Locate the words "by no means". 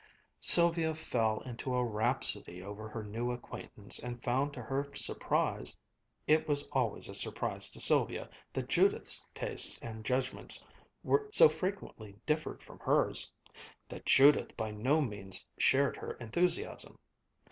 14.57-15.45